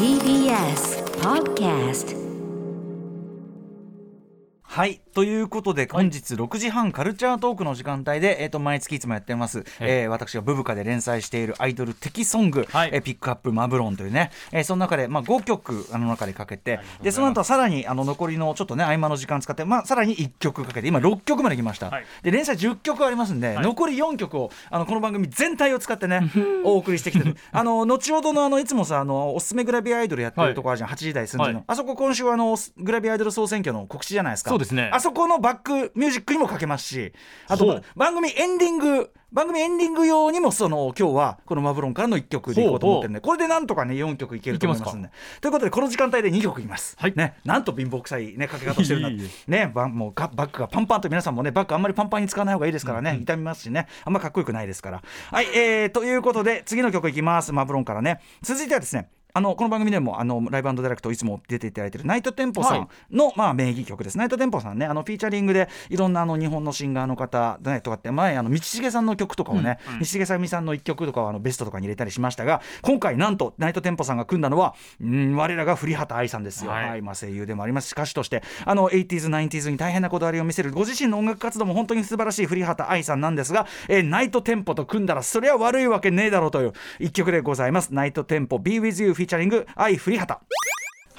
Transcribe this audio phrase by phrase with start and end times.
[0.00, 2.16] TBS Podcast
[4.70, 5.00] はい。
[5.14, 12.90] ということで本日6時半カルチャートークの時間帯で、えー、と毎月いつもやってます、えー私がブブカで連載しているアイドル的ソング、はい。
[12.92, 22.04] えーピックアップマブロンというね、えーその中で、まあ、5曲あの中でかけてでその後はさらにあの残りのちょっとね合間の時間使って、まあ、さらに1曲かけて今6曲まで来ました、はい。
[22.22, 23.64] で連載10曲ありますんで、はい。
[23.64, 26.30] 残り4曲をあのこの番組全体を使ってね
[26.62, 27.36] お送りしてきてる。
[27.50, 31.64] あの後ほどのあのいつもさあのおすすめグラビアアイドルやってるとこあるじゃん、8時台寸時の、はい。
[31.66, 34.90] あそこ今週はあのグラビアアイドル総選挙の告知じゃないですかですね。
[34.92, 37.12] あそこのバックミュージックにもかけますし
[37.48, 45.10] あと番組エンディング番組エンディング用にもその今日はこのマブロンからの1曲でいこうと思ってるんでこれでなんとかね4曲いけると思いますんで。
[45.40, 47.14] ということでこの時間帯で2曲いきます、はい。
[47.14, 55.02] ね、なんと貧乏くさい、ね、かけ方してるんだねバもうババッグがパンパンと皆さんもねバッグあんまりパンパンに使わない方がいいですからね、痛みますしねあんまかっこよくないですから。
[55.30, 57.52] はい、えー、ということで次の曲いきます。
[57.52, 58.20] マブロンからね。
[58.42, 64.18] 続いてはですねあのこの番組でもあのライブダイレクトいつも出ていただいてるナイトテンポさんの、まあ、名義曲です。
[64.18, 77.88] ナイトテンポさんねあのフィーチャリングでいろんなあの日本のシンガーの方、ね、とかって前あの道重さんの曲とかをね、道重さみさんの一曲とかをあのベストとかに入れたりしましたが今回なんとナイトテンポさんが組んだのはうん我らが降幡愛さんですよ、ははいいまあ、声優でもあります。
[77.88, 87.94] し歌手としてあの 80s、90s に大変なこだわりを見せるご自身の音楽活動も本当に素晴らしい降幡愛さんなんですが、えーナイトテンポと組んだらそりゃ悪いわけねえだろうという一曲でございます。
[87.94, 90.40] ナイトテンポ Be With You フィーチャリング愛古畑。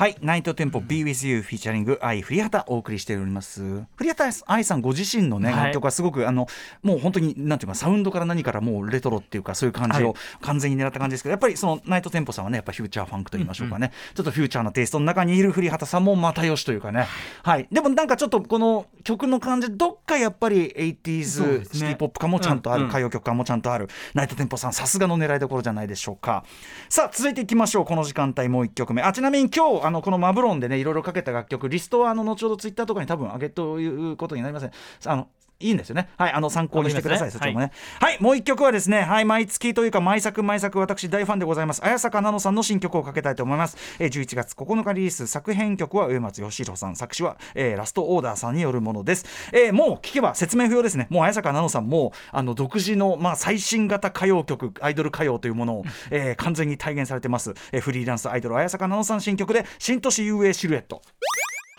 [0.00, 3.84] はい、ナイトテンポ Be With You フィーチャリング愛古畑お送りしております。
[3.96, 5.64] 降幡愛さんご自身のね、はい。
[5.64, 6.46] 楽曲はすごくあの
[6.82, 10.16] もう本当になんていうかサウンドから何からもうレトロっていうかそういう感じをはい。
[10.40, 17.06] 完全に狙った感じですけど、やっぱりそのナイトテンポさんはねやっぱフューチャーファンクと言いましょうかね、ちょっとフューチャーなテイストの中にいる降幡さんもまたよしというかね、
[17.42, 21.78] はい、でもなんかちょっとこの曲の感じどっかやっぱり 80s、そうですね。
[21.78, 22.90] シティポップ感もちゃんとある、うんうん。
[22.90, 23.88] 歌謡曲感もちゃんとある。
[24.14, 26.44] ナイトテンポさんさすがの狙いどころじゃないでしょうか。
[26.88, 27.84] さあ続いていきましょう。
[27.84, 29.02] この時間帯もう1曲目。
[29.02, 34.72] あちなみに今日あのこのマブロンでねいろいろかけた楽曲リストはあの後ほどツイッターとかに多分上げということになりません。
[35.04, 35.28] あの
[35.60, 36.08] いいんですよね。
[36.16, 37.28] はい、あの参考にしてください。
[37.28, 37.70] ねそっちもね。
[38.00, 41.84] はい、もう一曲はですね、はい、毎月というか毎作毎作私大ファンでございます。
[41.84, 43.76] 綾坂奈々さんの新曲をかけたいと思います。
[43.98, 49.26] えー、11月9日リリース作編曲は上松義弘さん、作詞は、えーラストオーダーさんによるものです。
[49.52, 51.06] えーもう聞けば説明不要ですね。
[51.10, 57.54] もう綾坂奈々さんもあの独自のまあ最新型歌謡曲、アイドル歌謡というものを、えー完全に体現されてます。
[57.72, 61.02] えーフリーランスアイドル綾坂奈々さん新曲で新都市遊泳シルエット。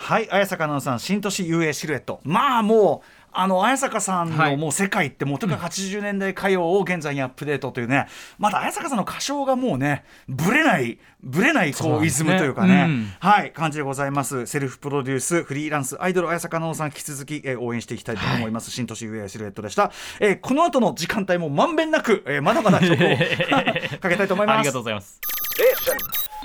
[0.01, 2.21] はい綾坂奈々さん新都市遊泳シルエット。
[2.23, 4.51] まあもうあの綾坂さんはい。
[4.53, 8.07] のもう世界ってもうとにかく80年代歌謡を現在にアップデートというね。
[8.39, 12.85] まだ綾坂さんの歌唱がもうねぶれないぶれないこうイズムというかね。
[12.87, 13.13] うん。
[13.19, 14.47] はい感じでございます。
[14.47, 22.97] セルフプロデュースフリーランスアイドル綾坂奈々さん引き続き、えー応援していきたいと思います、新都市遊泳シルエットでした、えーこの後の時間帯もまんべんなく、えーまだまだ曲を
[24.01, 24.57] かけたいと思います。
[24.59, 25.19] ありがとうございます。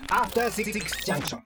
[0.08, 0.72] After Six
[1.04, 1.34] Junction.